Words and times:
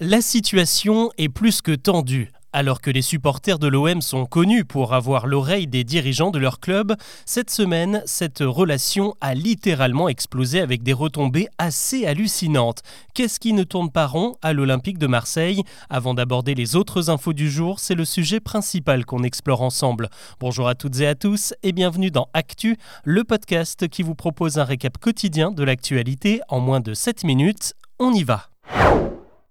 La 0.00 0.20
situation 0.20 1.12
est 1.18 1.28
plus 1.28 1.62
que 1.62 1.70
tendue. 1.70 2.32
Alors 2.52 2.80
que 2.80 2.90
les 2.90 3.00
supporters 3.00 3.60
de 3.60 3.68
l'OM 3.68 4.02
sont 4.02 4.26
connus 4.26 4.64
pour 4.64 4.92
avoir 4.92 5.28
l'oreille 5.28 5.68
des 5.68 5.84
dirigeants 5.84 6.32
de 6.32 6.40
leur 6.40 6.58
club, 6.58 6.96
cette 7.26 7.50
semaine, 7.50 8.02
cette 8.04 8.40
relation 8.40 9.14
a 9.20 9.34
littéralement 9.34 10.08
explosé 10.08 10.60
avec 10.60 10.82
des 10.82 10.92
retombées 10.92 11.46
assez 11.58 12.06
hallucinantes. 12.06 12.82
Qu'est-ce 13.14 13.38
qui 13.38 13.52
ne 13.52 13.62
tourne 13.62 13.88
pas 13.88 14.08
rond 14.08 14.34
à 14.42 14.52
l'Olympique 14.52 14.98
de 14.98 15.06
Marseille? 15.06 15.62
Avant 15.90 16.14
d'aborder 16.14 16.56
les 16.56 16.74
autres 16.74 17.08
infos 17.08 17.32
du 17.32 17.48
jour, 17.48 17.78
c'est 17.78 17.94
le 17.94 18.04
sujet 18.04 18.40
principal 18.40 19.04
qu'on 19.04 19.22
explore 19.22 19.62
ensemble. 19.62 20.10
Bonjour 20.40 20.66
à 20.66 20.74
toutes 20.74 20.98
et 20.98 21.06
à 21.06 21.14
tous 21.14 21.54
et 21.62 21.70
bienvenue 21.70 22.10
dans 22.10 22.28
Actu, 22.34 22.76
le 23.04 23.22
podcast 23.22 23.86
qui 23.86 24.02
vous 24.02 24.16
propose 24.16 24.58
un 24.58 24.64
récap 24.64 24.98
quotidien 24.98 25.52
de 25.52 25.62
l'actualité 25.62 26.40
en 26.48 26.58
moins 26.58 26.80
de 26.80 26.94
7 26.94 27.22
minutes. 27.22 27.74
On 28.00 28.12
y 28.12 28.24
va 28.24 28.48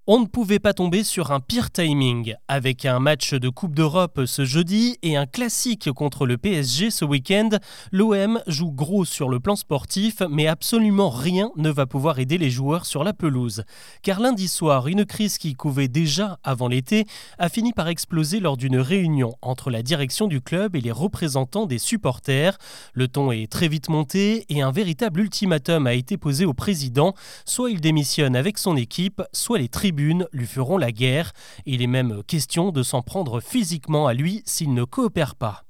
on 0.06 0.20
ne 0.20 0.26
pouvait 0.26 0.60
pas 0.60 0.74
tomber 0.74 1.06
sur 1.06 1.32
un 1.32 1.40
pire 1.40 1.72
timing. 1.72 2.36
Avec 2.50 2.84
un 2.84 3.00
match 3.00 3.34
de 3.34 3.48
Coupe 3.48 3.74
d'Europe 3.74 4.24
ce 4.26 4.44
jeudi 4.44 4.98
et 5.02 5.16
un 5.16 5.26
classique 5.26 5.90
contre 5.94 6.26
le 6.26 6.38
PSG 6.38 6.92
ce 6.92 7.06
week-end, 7.06 7.52
l'OM 7.94 8.42
joue 8.46 8.72
gros 8.72 9.06
sur 9.06 9.30
le 9.30 9.40
plan 9.40 9.56
sportif, 9.56 10.22
mais 10.30 10.48
absolument 10.48 11.10
rien 11.10 11.52
ne 11.56 11.70
va 11.70 11.86
pouvoir 11.86 12.20
aider 12.20 12.38
les 12.38 12.50
joueurs 12.50 12.86
sur 12.86 13.06
la 13.06 13.14
pelouse. 13.14 13.64
Car 14.02 14.20
lundi 14.20 14.50
soir, 14.50 14.88
une 14.88 15.06
crise 15.06 15.38
qui 15.38 15.54
couvait 15.54 15.88
déjà 15.88 16.38
avant 16.44 16.68
l'été 16.68 17.06
a 17.40 17.48
fini 17.48 17.72
par 17.72 17.88
exploser 17.88 18.42
lors 18.42 18.58
d'une 18.58 18.80
réunion 18.80 19.36
entre 19.42 19.72
la 19.72 19.84
direction 19.84 20.28
du 20.28 20.42
club 20.42 20.76
et 20.76 20.82
les 20.82 20.92
représentants 20.92 21.66
des 21.66 21.80
supporters. 21.80 22.58
Le 22.94 23.08
ton 23.08 23.32
est 23.32 23.50
très 23.50 23.70
vite 23.70 23.88
monté 23.88 24.46
et 24.50 24.62
un 24.62 24.72
véritable 24.72 25.22
ultimatum 25.22 25.88
a 25.88 25.94
été 25.94 26.18
posé 26.18 26.44
au 26.44 26.54
président. 26.54 27.14
Soit 27.46 27.72
il 27.72 27.80
démissionne 27.80 28.36
avec 28.36 28.58
son 28.58 28.76
équipe, 28.76 29.22
soit 29.32 29.60
les 29.60 29.70
tribunaux 29.94 30.28
lui 30.32 30.48
feront 30.48 30.78
la 30.78 30.92
guerre. 30.92 31.34
Il 31.66 31.84
est 31.84 31.88
même 31.88 32.24
question 32.24 32.72
de 32.72 32.82
s'en 32.82 33.04
prendre 33.04 33.40
physiquement 33.40 34.08
à 34.08 34.14
lui 34.14 34.42
s'il 34.46 34.74
ne 34.74 34.84
coopère 34.84 35.36
pas. 35.36 35.66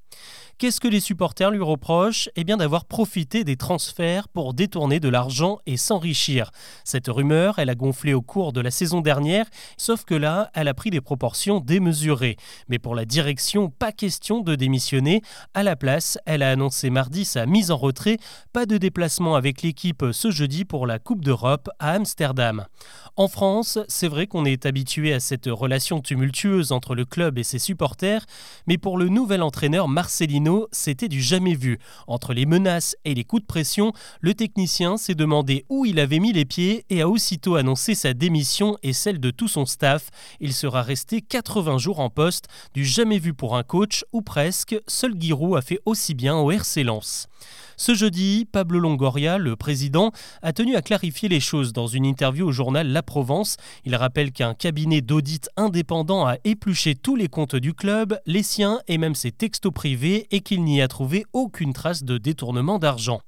Qu'est-ce 0.60 0.80
que 0.80 0.88
les 0.88 1.00
supporters 1.00 1.50
lui 1.50 1.64
reprochent? 1.64 2.30
Eh 2.36 2.44
bien 2.44 2.58
d'avoir 2.58 2.86
profité 2.86 3.44
des 3.44 3.58
transferts 3.58 4.28
pour 4.28 4.54
détourner 4.54 5.00
de 5.00 5.10
l'argent 5.10 5.58
et 5.66 5.78
s'enrichir. 5.78 6.52
Cette 6.84 7.08
rumeur, 7.08 7.58
elle 7.58 7.70
a 7.70 7.76
gonflé 7.76 8.14
au 8.14 8.22
cours 8.22 8.54
de 8.54 8.62
la 8.62 8.70
saison 8.70 9.02
dernière, 9.02 9.46
sauf 9.78 10.06
que 10.06 10.14
là, 10.14 10.52
elle 10.54 10.68
a 10.68 10.74
pris 10.74 10.92
des 10.92 11.02
proportions 11.02 11.60
démesurées. 11.60 12.38
Mais 12.70 12.78
pour 12.78 12.94
la 12.94 13.06
direction, 13.06 13.70
pas 13.72 13.92
question 13.92 14.42
de 14.42 14.54
démissionner. 14.54 15.22
À 15.56 15.64
la 15.64 15.76
place, 15.76 16.20
elle 16.26 16.44
a 16.44 16.52
annoncé 16.52 16.92
mardi 16.92 17.26
sa 17.26 17.48
mise 17.48 17.72
en 17.72 17.78
retrait, 17.78 18.18
pas 18.54 18.68
de 18.68 18.78
déplacement 18.78 19.36
avec 19.36 19.64
l'équipe 19.64 20.06
ce 20.12 20.30
jeudi 20.30 20.66
pour 20.66 20.86
la 20.86 21.00
Coupe 21.00 21.26
d'Europe 21.26 21.70
à 21.80 21.94
Amsterdam. 21.94 22.68
En 23.16 23.28
France, 23.28 23.80
c'est 23.88 24.08
vrai 24.08 24.28
qu'on 24.28 24.46
est 24.46 24.66
habitué 24.66 25.14
à 25.14 25.20
cette 25.20 25.48
relation 25.48 26.00
tumultueuse 26.00 26.72
entre 26.72 26.96
le 26.96 27.06
club 27.06 27.38
et 27.38 27.44
ses 27.44 27.60
supporters, 27.60 28.26
mais 28.68 28.78
pour 28.78 28.98
le 28.98 29.10
nouvel 29.10 29.42
entraîneur 29.42 29.88
Marcelino, 29.88 30.43
c'était 30.72 31.08
du 31.08 31.22
jamais 31.22 31.56
vu. 31.56 31.80
Entre 32.08 32.34
les 32.34 32.46
menaces 32.46 32.96
et 33.06 33.14
les 33.14 33.24
coups 33.24 33.42
de 33.42 33.48
pression, 33.48 33.94
le 34.22 34.34
technicien 34.34 34.98
s'est 34.98 35.16
demandé 35.16 35.66
où 35.70 35.86
il 35.86 36.00
avait 36.00 36.20
mis 36.20 36.34
les 36.34 36.46
pieds 36.46 36.86
et 36.90 37.02
a 37.02 37.10
aussitôt 37.10 37.56
annoncé 37.56 37.96
sa 37.96 38.14
démission 38.14 38.78
et 38.84 38.94
celle 38.94 39.20
de 39.20 39.32
tout 39.32 39.48
son 39.48 39.66
staff. 39.66 40.10
Il 40.40 40.54
sera 40.54 40.82
resté 40.82 41.22
80 41.22 41.78
jours 41.78 42.00
en 42.00 42.10
poste, 42.10 42.48
du 42.74 42.86
jamais 42.86 43.20
vu 43.20 43.34
pour 43.34 43.56
un 43.56 43.64
coach, 43.64 44.04
ou 44.14 44.22
presque, 44.22 44.76
seul 44.88 45.14
Giroud 45.20 45.58
a 45.58 45.62
fait 45.62 45.80
aussi 45.86 46.14
bien 46.14 46.36
au 46.36 46.52
RC 46.52 46.84
Lens. 46.84 47.28
Ce 47.76 47.96
jeudi, 47.96 48.48
Pablo 48.52 48.80
Longoria, 48.80 49.38
le 49.38 49.56
président, 49.56 50.12
a 50.42 50.54
tenu 50.54 50.76
à 50.76 50.82
clarifier 50.82 51.28
les 51.28 51.40
choses 51.40 51.74
dans 51.74 51.88
une 51.88 52.06
interview 52.06 52.48
au 52.48 52.52
journal 52.52 52.88
La 52.88 53.04
Provence. 53.04 53.58
Il 53.84 53.96
rappelle 53.96 54.32
qu'un 54.32 54.54
cabinet 54.54 55.02
d'audit 55.02 55.50
indépendant 55.58 56.26
a 56.26 56.38
épluché 56.44 56.96
tous 56.96 57.16
les 57.16 57.28
comptes 57.28 57.56
du 57.56 57.74
club, 57.74 58.20
les 58.26 58.44
siens 58.44 58.80
et 58.88 58.98
même 58.98 59.16
ses 59.16 59.32
textos 59.32 59.74
privés 59.74 60.28
et 60.34 60.42
qu'il 60.42 60.64
n'y 60.64 60.82
a 60.82 60.90
trouvé 60.90 61.26
aucune 61.32 61.72
trace 61.72 62.04
de 62.04 62.18
détournement 62.18 62.80
d'argent. 62.80 63.22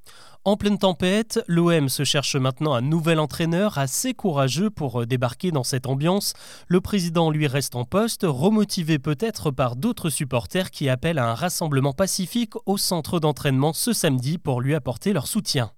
En 0.43 0.57
pleine 0.57 0.77
tempête, 0.77 1.39
l'OM 1.47 1.88
se 1.88 2.03
cherche 2.03 2.35
maintenant 2.35 2.73
un 2.73 2.81
nouvel 2.81 3.19
entraîneur 3.19 3.77
assez 3.77 4.13
courageux 4.13 4.69
pour 4.69 5.01
euh, 5.01 5.05
débarquer 5.05 5.51
dans 5.51 5.63
cette 5.63 5.88
ambiance. 5.88 6.33
Le 6.67 6.81
président 6.81 7.31
lui 7.31 7.47
reste 7.47 7.75
en 7.75 7.83
poste, 7.83 8.25
remotivé 8.27 8.99
peut-être 8.99 9.49
par 9.51 9.75
d'autres 9.75 10.09
supporters 10.09 10.71
qui 10.71 10.89
appellent 10.89 11.19
à 11.19 11.29
un 11.29 11.35
rassemblement 11.35 11.94
pacifique 11.94 12.53
au 12.65 12.77
centre 12.77 13.19
d'entraînement 13.19 13.73
ce 13.73 13.94
samedi 13.94 14.38
pour 14.38 14.61
lui 14.61 14.75
apporter 14.75 15.13
leur 15.13 15.27
soutien. 15.27 15.71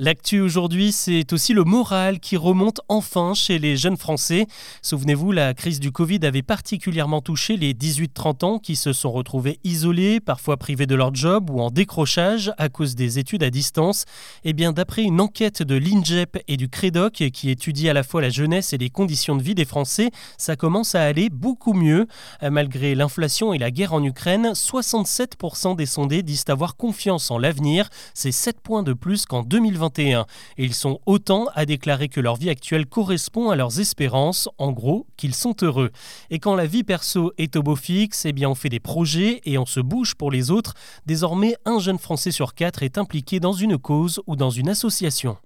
L'actu 0.00 0.40
aujourd'hui, 0.40 0.90
c'est 0.90 1.32
aussi 1.32 1.52
le 1.52 1.62
moral 1.62 2.18
qui 2.18 2.36
remonte 2.36 2.80
enfin 2.88 3.32
chez 3.32 3.60
les 3.60 3.76
jeunes 3.76 3.96
Français. 3.96 4.48
Souvenez-vous, 4.82 5.30
la 5.30 5.54
crise 5.54 5.78
du 5.78 5.92
Covid 5.92 6.18
avait 6.24 6.42
particulièrement 6.42 7.20
touché 7.20 7.56
les 7.56 7.74
18-30 7.74 8.44
ans 8.44 8.58
qui 8.58 8.74
se 8.74 8.92
sont 8.92 9.12
retrouvés 9.12 9.60
isolés, 9.62 10.18
parfois 10.18 10.56
privés 10.56 10.86
de 10.86 10.96
leur 10.96 11.14
job 11.14 11.48
ou 11.48 11.60
en 11.60 11.70
décrochage 11.70 12.50
à 12.58 12.68
cause 12.68 12.96
des 12.96 13.20
études 13.20 13.44
à 13.44 13.50
distance. 13.50 14.04
Eh 14.42 14.52
bien, 14.52 14.72
d'après 14.72 15.04
une 15.04 15.20
enquête 15.20 15.62
de 15.62 15.76
l'INJEP 15.76 16.42
et 16.48 16.56
du 16.56 16.68
CREDOC 16.68 17.30
qui 17.32 17.50
étudie 17.50 17.88
à 17.88 17.92
la 17.92 18.02
fois 18.02 18.20
la 18.20 18.30
jeunesse 18.30 18.72
et 18.72 18.78
les 18.78 18.90
conditions 18.90 19.36
de 19.36 19.44
vie 19.44 19.54
des 19.54 19.64
Français, 19.64 20.10
ça 20.38 20.56
commence 20.56 20.96
à 20.96 21.04
aller 21.04 21.30
beaucoup 21.30 21.72
mieux. 21.72 22.08
Malgré 22.42 22.96
l'inflation 22.96 23.54
et 23.54 23.58
la 23.58 23.70
guerre 23.70 23.92
en 23.92 24.02
Ukraine, 24.02 24.54
67% 24.54 25.76
des 25.76 25.86
sondés 25.86 26.24
disent 26.24 26.46
avoir 26.48 26.74
confiance 26.74 27.30
en 27.30 27.38
l'avenir. 27.38 27.88
C'est 28.12 28.32
7 28.32 28.60
points 28.60 28.82
de 28.82 28.92
plus 28.92 29.24
qu'en 29.24 29.44
2020 29.44 29.83
et 29.98 30.14
ils 30.56 30.74
sont 30.74 31.00
autant 31.06 31.46
à 31.54 31.66
déclarer 31.66 32.08
que 32.08 32.20
leur 32.20 32.36
vie 32.36 32.50
actuelle 32.50 32.86
correspond 32.86 33.50
à 33.50 33.56
leurs 33.56 33.80
espérances, 33.80 34.48
en 34.58 34.72
gros, 34.72 35.06
qu'ils 35.16 35.34
sont 35.34 35.54
heureux. 35.62 35.90
Et 36.30 36.38
quand 36.38 36.54
la 36.54 36.66
vie 36.66 36.84
perso 36.84 37.32
est 37.38 37.56
au 37.56 37.62
beau 37.62 37.76
fixe, 37.76 38.24
eh 38.24 38.32
bien 38.32 38.48
on 38.48 38.54
fait 38.54 38.68
des 38.68 38.80
projets 38.80 39.40
et 39.44 39.58
on 39.58 39.66
se 39.66 39.80
bouge 39.80 40.14
pour 40.14 40.30
les 40.30 40.50
autres. 40.50 40.74
Désormais, 41.06 41.56
un 41.64 41.78
jeune 41.78 41.98
Français 41.98 42.30
sur 42.30 42.54
quatre 42.54 42.82
est 42.82 42.98
impliqué 42.98 43.40
dans 43.40 43.52
une 43.52 43.78
cause 43.78 44.22
ou 44.26 44.36
dans 44.36 44.50
une 44.50 44.68
association. 44.68 45.36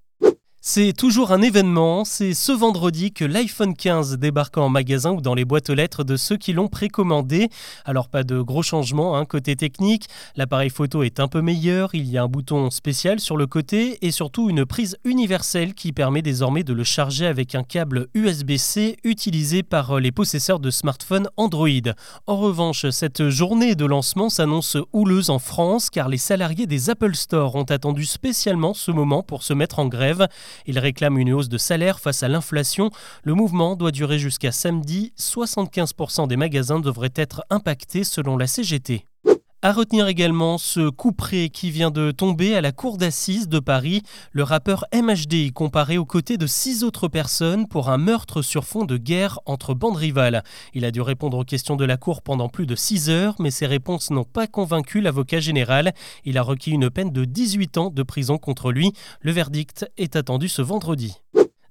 C'est 0.61 0.91
toujours 0.91 1.31
un 1.31 1.41
événement, 1.41 2.03
c'est 2.03 2.33
ce 2.33 2.51
vendredi 2.51 3.13
que 3.13 3.23
l'iPhone 3.23 3.73
15 3.73 4.17
débarque 4.17 4.57
en 4.57 4.67
magasin 4.67 5.11
ou 5.11 5.21
dans 5.21 5.33
les 5.33 5.45
boîtes 5.45 5.69
aux 5.69 5.73
lettres 5.73 6.03
de 6.03 6.17
ceux 6.17 6.35
qui 6.35 6.51
l'ont 6.51 6.67
précommandé. 6.67 7.47
Alors 7.85 8.09
pas 8.09 8.25
de 8.25 8.41
gros 8.41 8.61
changements 8.61 9.15
hein, 9.15 9.23
côté 9.23 9.55
technique, 9.55 10.07
l'appareil 10.35 10.69
photo 10.69 11.01
est 11.03 11.21
un 11.21 11.29
peu 11.29 11.41
meilleur, 11.41 11.91
il 11.95 12.09
y 12.09 12.17
a 12.17 12.23
un 12.23 12.27
bouton 12.27 12.71
spécial 12.71 13.21
sur 13.21 13.37
le 13.37 13.47
côté 13.47 14.05
et 14.05 14.11
surtout 14.11 14.49
une 14.49 14.65
prise 14.65 14.97
universelle 15.05 15.73
qui 15.73 15.93
permet 15.93 16.21
désormais 16.21 16.63
de 16.63 16.73
le 16.73 16.83
charger 16.83 17.25
avec 17.25 17.55
un 17.55 17.63
câble 17.63 18.07
USB-C 18.13 18.97
utilisé 19.05 19.63
par 19.63 20.01
les 20.01 20.11
possesseurs 20.11 20.59
de 20.59 20.71
smartphones 20.71 21.29
Android. 21.37 21.69
En 22.27 22.35
revanche, 22.35 22.89
cette 22.89 23.29
journée 23.29 23.75
de 23.75 23.85
lancement 23.85 24.27
s'annonce 24.27 24.75
houleuse 24.91 25.29
en 25.29 25.39
France 25.39 25.89
car 25.89 26.09
les 26.09 26.17
salariés 26.17 26.67
des 26.67 26.89
Apple 26.89 27.15
Store 27.15 27.55
ont 27.55 27.63
attendu 27.63 28.03
spécialement 28.03 28.73
ce 28.73 28.91
moment 28.91 29.23
pour 29.23 29.43
se 29.43 29.53
mettre 29.53 29.79
en 29.79 29.87
grève. 29.87 30.27
Il 30.65 30.79
réclame 30.79 31.17
une 31.17 31.33
hausse 31.33 31.49
de 31.49 31.57
salaire 31.57 31.99
face 31.99 32.23
à 32.23 32.27
l'inflation. 32.27 32.91
Le 33.23 33.33
mouvement 33.33 33.75
doit 33.75 33.91
durer 33.91 34.19
jusqu'à 34.19 34.51
samedi. 34.51 35.13
75% 35.17 36.27
des 36.27 36.37
magasins 36.37 36.79
devraient 36.79 37.13
être 37.15 37.43
impactés 37.49 38.03
selon 38.03 38.37
la 38.37 38.47
CGT. 38.47 39.08
À 39.61 39.73
retenir 39.73 40.07
également 40.07 40.57
ce 40.57 40.89
coup 40.89 41.11
près 41.11 41.49
qui 41.49 41.69
vient 41.69 41.91
de 41.91 42.11
tomber 42.11 42.55
à 42.55 42.61
la 42.61 42.71
cour 42.71 42.97
d'assises 42.97 43.49
de 43.49 43.59
Paris. 43.59 44.03
Le 44.31 44.43
rappeur 44.43 44.85
MHD 44.93 45.51
comparé 45.51 45.97
aux 45.97 46.05
côtés 46.05 46.37
de 46.37 46.47
six 46.47 46.85
autres 46.85 47.09
personnes 47.09 47.67
pour 47.67 47.89
un 47.89 47.97
meurtre 47.97 48.41
sur 48.41 48.63
fond 48.63 48.85
de 48.85 48.95
guerre 48.95 49.41
entre 49.45 49.73
bandes 49.73 49.97
rivales. 49.97 50.45
Il 50.73 50.85
a 50.85 50.91
dû 50.91 51.01
répondre 51.01 51.37
aux 51.37 51.43
questions 51.43 51.75
de 51.75 51.83
la 51.83 51.97
cour 51.97 52.21
pendant 52.21 52.47
plus 52.47 52.67
de 52.67 52.75
six 52.75 53.09
heures, 53.09 53.35
mais 53.39 53.51
ses 53.51 53.65
réponses 53.65 54.11
n'ont 54.11 54.23
pas 54.23 54.47
convaincu 54.47 55.01
l'avocat 55.01 55.41
général. 55.41 55.93
Il 56.23 56.37
a 56.37 56.41
requis 56.41 56.71
une 56.71 56.89
peine 56.89 57.11
de 57.11 57.25
18 57.25 57.77
ans 57.79 57.89
de 57.89 58.03
prison 58.03 58.37
contre 58.37 58.71
lui. 58.71 58.93
Le 59.19 59.33
verdict 59.33 59.91
est 59.97 60.15
attendu 60.15 60.47
ce 60.47 60.61
vendredi. 60.61 61.17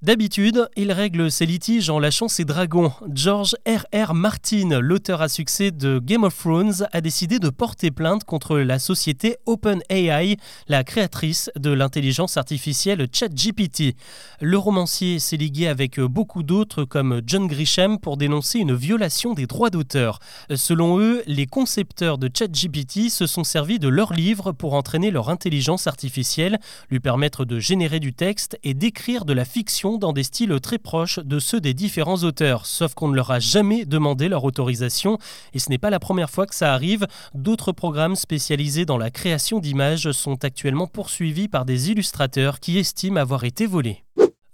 D'habitude, 0.00 0.69
il 0.76 0.92
règle 0.92 1.28
ses 1.28 1.44
litiges 1.44 1.91
en 1.91 1.98
lâchant 1.98 2.28
ses 2.28 2.44
dragons. 2.44 2.93
George 3.12 3.56
R.R. 3.67 4.14
Martin, 4.14 4.78
l'auteur 4.78 5.20
à 5.20 5.28
succès 5.28 5.73
de 5.73 5.99
Game 5.99 6.23
of 6.23 6.38
Thrones, 6.38 6.87
a 6.93 7.00
décidé 7.00 7.40
de 7.40 7.49
porter 7.49 7.90
plainte 7.90 8.23
contre 8.23 8.58
la 8.58 8.78
société 8.78 9.38
OpenAI, 9.46 10.37
la 10.69 10.84
créatrice 10.84 11.50
de 11.56 11.70
l'intelligence 11.70 12.37
artificielle 12.37 13.08
ChatGPT. 13.12 13.96
Le 14.40 14.56
romancier 14.56 15.19
s'est 15.19 15.37
ligué 15.37 15.67
avec 15.67 15.99
beaucoup 15.99 16.44
d'autres 16.44 16.84
comme 16.84 17.20
John 17.26 17.49
Grisham 17.49 17.99
pour 17.99 18.17
dénoncer 18.17 18.61
une 18.61 18.76
violation 18.76 19.34
des 19.34 19.49
droits 19.49 19.70
d'auteur. 19.70 20.20
Selon 20.55 21.00
eux, 21.00 21.25
les 21.26 21.46
concepteurs 21.46 22.19
de 22.19 22.31
ChatGPT 22.32 23.11
se 23.11 23.26
sont 23.26 23.43
servis 23.43 23.81
de 23.81 23.88
leurs 23.88 24.12
livres 24.12 24.52
pour 24.52 24.75
entraîner 24.75 25.11
leur 25.11 25.28
intelligence 25.28 25.88
artificielle, 25.88 26.61
lui 26.88 27.00
permettre 27.00 27.44
de 27.44 27.58
générer 27.58 27.99
du 27.99 28.12
texte 28.12 28.56
et 28.62 28.75
d'écrire 28.75 29.25
de 29.25 29.32
la 29.32 29.44
fiction 29.44 29.88
dans 29.96 30.12
des 30.12 30.25
styles 30.25 30.61
très 30.61 30.79
proches 30.79 31.19
de 31.20 31.38
ceux 31.38 31.61
des 31.61 31.73
différents 31.73 32.23
auteurs, 32.25 32.67
sauf 32.67 32.94
qu'on 32.94 33.08
ne 33.08 33.17
leur 33.17 33.31
a 33.31 33.40
jamais 33.40 33.87
demandé 33.87 34.29
leur 34.29 34.44
autorisation, 34.44 35.19
et 35.55 35.58
ce 35.58 35.70
n'est 35.70 35.79
pas 35.79 35.90
la 35.90 36.00
première 36.00 36.31
fois 36.31 36.46
que 36.46 36.55
ça 36.55 36.75
arrive. 36.75 37.06
D'autres 37.35 37.73
programmes 37.73 38.17
spécialisés 38.17 38.85
dans 38.85 38.99
la 38.99 39.11
création 39.11 39.61
d'images 39.61 40.12
sont 40.12 40.44
actuellement 40.44 40.87
poursuivis 40.87 41.49
par 41.49 41.64
des 41.64 41.90
illustrateurs 41.90 42.61
qui 42.61 42.79
estiment 42.79 43.20
avoir 43.20 43.44
été 43.44 43.67
volés. 43.67 44.05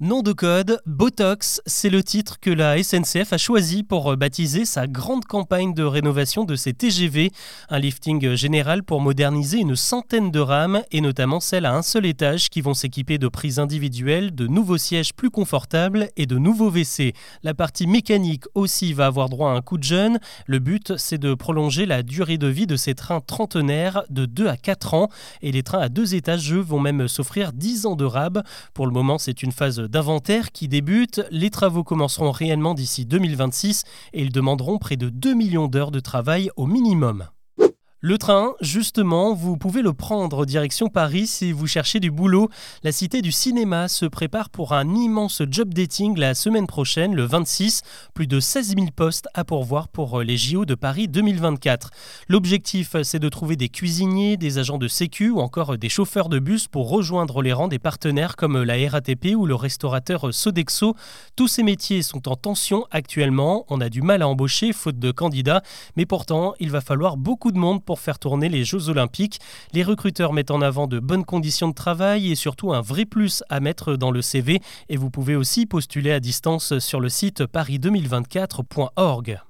Nom 0.00 0.22
de 0.22 0.32
code, 0.32 0.80
Botox, 0.86 1.62
c'est 1.66 1.88
le 1.88 2.02
titre 2.02 2.40
que 2.40 2.50
la 2.50 2.82
SNCF 2.82 3.32
a 3.32 3.38
choisi 3.38 3.84
pour 3.84 4.10
euh, 4.10 4.16
baptiser 4.16 4.64
sa 4.64 4.88
grande 4.88 5.24
campagne 5.24 5.72
de 5.72 5.84
rénovation 5.84 6.42
de 6.42 6.56
ses 6.56 6.72
TGV, 6.72 7.30
un 7.68 7.78
lifting 7.78 8.34
général 8.34 8.82
pour 8.82 9.00
moderniser 9.00 9.58
une 9.58 9.76
centaine 9.76 10.32
de 10.32 10.40
rames 10.40 10.82
et 10.90 11.00
notamment 11.00 11.38
celles 11.38 11.64
à 11.64 11.76
un 11.76 11.82
seul 11.82 12.06
étage 12.06 12.50
qui 12.50 12.60
vont 12.60 12.74
s'équiper 12.74 13.18
de 13.18 13.28
prises 13.28 13.60
individuelles, 13.60 14.34
de 14.34 14.48
nouveaux 14.48 14.78
sièges 14.78 15.14
plus 15.14 15.30
confortables 15.30 16.08
et 16.16 16.26
de 16.26 16.38
nouveaux 16.38 16.70
WC. 16.70 17.12
La 17.44 17.54
partie 17.54 17.86
mécanique 17.86 18.46
aussi 18.56 18.94
va 18.94 19.06
avoir 19.06 19.28
droit 19.28 19.52
à 19.52 19.54
un 19.54 19.62
coup 19.62 19.78
de 19.78 19.84
jeune. 19.84 20.18
Le 20.46 20.58
but, 20.58 20.94
c'est 20.96 21.18
de 21.18 21.34
prolonger 21.34 21.86
la 21.86 22.02
durée 22.02 22.36
de 22.36 22.48
vie 22.48 22.66
de 22.66 22.74
ces 22.74 22.96
trains 22.96 23.20
trentenaires 23.20 24.02
de 24.10 24.26
2 24.26 24.48
à 24.48 24.56
4 24.56 24.94
ans 24.94 25.08
et 25.40 25.52
les 25.52 25.62
trains 25.62 25.78
à 25.78 25.88
deux 25.88 26.16
étages, 26.16 26.52
vont 26.52 26.80
même 26.80 27.06
s'offrir 27.06 27.52
10 27.52 27.86
ans 27.86 27.94
de 27.94 28.04
rab. 28.04 28.42
Pour 28.74 28.86
le 28.86 28.92
moment, 28.92 29.18
c'est 29.18 29.44
une 29.44 29.52
phase 29.52 29.83
d'inventaire 29.88 30.52
qui 30.52 30.68
débute. 30.68 31.22
Les 31.30 31.50
travaux 31.50 31.84
commenceront 31.84 32.30
réellement 32.30 32.74
d'ici 32.74 33.06
2026 33.06 33.84
et 34.12 34.22
ils 34.22 34.32
demanderont 34.32 34.78
près 34.78 34.96
de 34.96 35.08
2 35.08 35.34
millions 35.34 35.68
d'heures 35.68 35.90
de 35.90 36.00
travail 36.00 36.50
au 36.56 36.66
minimum. 36.66 37.26
Le 38.06 38.18
train, 38.18 38.52
justement, 38.60 39.32
vous 39.32 39.56
pouvez 39.56 39.80
le 39.80 39.94
prendre 39.94 40.44
direction 40.44 40.90
Paris 40.90 41.26
si 41.26 41.52
vous 41.52 41.66
cherchez 41.66 42.00
du 42.00 42.10
boulot. 42.10 42.50
La 42.82 42.92
Cité 42.92 43.22
du 43.22 43.32
cinéma 43.32 43.88
se 43.88 44.04
prépare 44.04 44.50
pour 44.50 44.74
un 44.74 44.94
immense 44.94 45.40
job 45.48 45.72
dating 45.72 46.18
la 46.18 46.34
semaine 46.34 46.66
prochaine, 46.66 47.14
le 47.14 47.24
26. 47.24 47.80
Plus 48.12 48.26
de 48.26 48.40
16 48.40 48.74
000 48.76 48.88
postes 48.94 49.28
à 49.32 49.44
pourvoir 49.44 49.88
pour 49.88 50.20
les 50.20 50.36
JO 50.36 50.66
de 50.66 50.74
Paris 50.74 51.08
2024. 51.08 51.92
L'objectif, 52.28 52.94
c'est 53.04 53.20
de 53.20 53.28
trouver 53.30 53.56
des 53.56 53.70
cuisiniers, 53.70 54.36
des 54.36 54.58
agents 54.58 54.76
de 54.76 54.86
sécu 54.86 55.30
ou 55.30 55.40
encore 55.40 55.78
des 55.78 55.88
chauffeurs 55.88 56.28
de 56.28 56.38
bus 56.38 56.68
pour 56.68 56.90
rejoindre 56.90 57.40
les 57.40 57.54
rangs 57.54 57.68
des 57.68 57.78
partenaires 57.78 58.36
comme 58.36 58.62
la 58.62 58.74
RATP 58.86 59.28
ou 59.34 59.46
le 59.46 59.54
restaurateur 59.54 60.34
Sodexo. 60.34 60.94
Tous 61.36 61.48
ces 61.48 61.62
métiers 61.62 62.02
sont 62.02 62.28
en 62.28 62.36
tension 62.36 62.84
actuellement. 62.90 63.64
On 63.70 63.80
a 63.80 63.88
du 63.88 64.02
mal 64.02 64.20
à 64.20 64.28
embaucher 64.28 64.74
faute 64.74 64.98
de 64.98 65.10
candidats, 65.10 65.62
mais 65.96 66.04
pourtant, 66.04 66.52
il 66.60 66.70
va 66.70 66.82
falloir 66.82 67.16
beaucoup 67.16 67.50
de 67.50 67.56
monde 67.56 67.82
pour 67.82 67.93
faire 67.98 68.18
tourner 68.18 68.48
les 68.48 68.64
Jeux 68.64 68.88
olympiques. 68.88 69.40
Les 69.72 69.82
recruteurs 69.82 70.32
mettent 70.32 70.50
en 70.50 70.60
avant 70.60 70.86
de 70.86 70.98
bonnes 71.00 71.24
conditions 71.24 71.68
de 71.68 71.74
travail 71.74 72.30
et 72.30 72.34
surtout 72.34 72.72
un 72.72 72.80
vrai 72.80 73.04
plus 73.04 73.42
à 73.48 73.60
mettre 73.60 73.96
dans 73.96 74.10
le 74.10 74.22
CV. 74.22 74.60
Et 74.88 74.96
vous 74.96 75.10
pouvez 75.10 75.36
aussi 75.36 75.66
postuler 75.66 76.12
à 76.12 76.20
distance 76.20 76.78
sur 76.78 77.00
le 77.00 77.08
site 77.08 77.42
paris2024.org. 77.42 79.40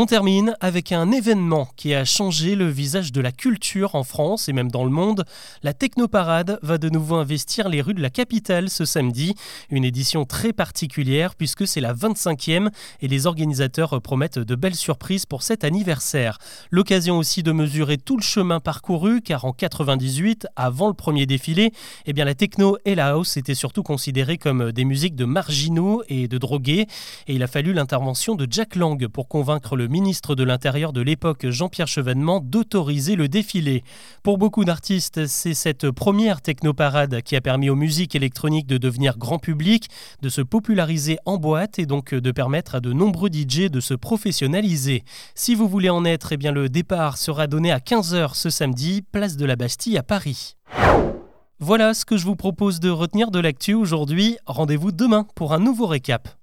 On 0.00 0.06
termine 0.06 0.54
avec 0.60 0.92
un 0.92 1.10
événement 1.10 1.66
qui 1.74 1.92
a 1.92 2.04
changé 2.04 2.54
le 2.54 2.68
visage 2.68 3.10
de 3.10 3.20
la 3.20 3.32
culture 3.32 3.96
en 3.96 4.04
France 4.04 4.48
et 4.48 4.52
même 4.52 4.70
dans 4.70 4.84
le 4.84 4.92
monde. 4.92 5.24
La 5.64 5.72
Technoparade 5.72 6.60
va 6.62 6.78
de 6.78 6.88
nouveau 6.88 7.16
investir 7.16 7.68
les 7.68 7.80
rues 7.80 7.94
de 7.94 8.00
la 8.00 8.08
capitale 8.08 8.70
ce 8.70 8.84
samedi. 8.84 9.34
Une 9.70 9.84
édition 9.84 10.24
très 10.24 10.52
particulière 10.52 11.34
puisque 11.34 11.66
c'est 11.66 11.80
la 11.80 11.94
25e 11.94 12.68
et 13.00 13.08
les 13.08 13.26
organisateurs 13.26 14.00
promettent 14.00 14.38
de 14.38 14.54
belles 14.54 14.76
surprises 14.76 15.26
pour 15.26 15.42
cet 15.42 15.64
anniversaire. 15.64 16.38
L'occasion 16.70 17.18
aussi 17.18 17.42
de 17.42 17.50
mesurer 17.50 17.98
tout 17.98 18.16
le 18.16 18.22
chemin 18.22 18.60
parcouru 18.60 19.20
car 19.20 19.46
en 19.46 19.52
98, 19.52 20.46
avant 20.54 20.86
le 20.86 20.94
premier 20.94 21.26
défilé, 21.26 21.72
eh 22.06 22.12
bien 22.12 22.24
la 22.24 22.36
techno 22.36 22.78
et 22.84 22.94
la 22.94 23.08
house 23.08 23.36
étaient 23.36 23.56
surtout 23.56 23.82
considérées 23.82 24.38
comme 24.38 24.70
des 24.70 24.84
musiques 24.84 25.16
de 25.16 25.24
marginaux 25.24 26.04
et 26.08 26.28
de 26.28 26.38
drogués 26.38 26.86
et 27.26 27.34
il 27.34 27.42
a 27.42 27.48
fallu 27.48 27.72
l'intervention 27.72 28.36
de 28.36 28.46
Jack 28.48 28.76
Lang 28.76 29.08
pour 29.08 29.26
convaincre 29.26 29.74
ministre 29.88 30.34
de 30.34 30.44
l'Intérieur 30.44 30.92
de 30.92 31.00
l'époque, 31.00 31.48
Jean-Pierre 31.48 31.88
Chevènement, 31.88 32.40
d'autoriser 32.40 33.16
le 33.16 33.28
défilé. 33.28 33.82
Pour 34.22 34.38
beaucoup 34.38 34.64
d'artistes, 34.64 35.26
c'est 35.26 35.54
cette 35.54 35.90
première 35.90 36.40
technoparade 36.40 37.22
qui 37.22 37.34
a 37.34 37.40
permis 37.40 37.70
aux 37.70 37.74
musiques 37.74 38.14
électroniques 38.14 38.66
de 38.66 38.78
devenir 38.78 39.18
grand 39.18 39.38
public, 39.38 39.88
de 40.22 40.28
se 40.28 40.42
populariser 40.42 41.18
en 41.24 41.36
boîte 41.36 41.78
et 41.78 41.86
donc 41.86 42.14
de 42.14 42.30
permettre 42.30 42.76
à 42.76 42.80
de 42.80 42.92
nombreux 42.92 43.30
DJ 43.32 43.70
de 43.70 43.80
se 43.80 43.94
professionnaliser. 43.94 45.04
Si 45.34 45.54
vous 45.54 45.68
voulez 45.68 45.90
en 45.90 46.04
être, 46.04 46.32
eh 46.32 46.36
bien 46.36 46.52
le 46.52 46.68
départ 46.68 47.16
sera 47.16 47.46
donné 47.46 47.72
à 47.72 47.78
15h 47.78 48.34
ce 48.34 48.50
samedi, 48.50 49.02
place 49.02 49.36
de 49.36 49.46
la 49.46 49.56
Bastille 49.56 49.98
à 49.98 50.02
Paris. 50.02 50.56
Voilà 51.60 51.92
ce 51.92 52.04
que 52.04 52.16
je 52.16 52.24
vous 52.24 52.36
propose 52.36 52.78
de 52.78 52.88
retenir 52.88 53.32
de 53.32 53.40
l'actu 53.40 53.74
aujourd'hui. 53.74 54.38
Rendez-vous 54.46 54.92
demain 54.92 55.26
pour 55.34 55.52
un 55.52 55.58
nouveau 55.58 55.86
récap. 55.86 56.37